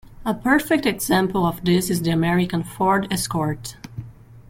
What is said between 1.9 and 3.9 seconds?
is the American Ford Escort.